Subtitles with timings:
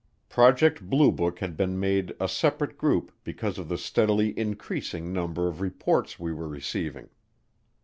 [0.29, 5.47] Project Blue Book had been made a separate group because of the steadily increasing number
[5.47, 7.09] of reports we were receiving.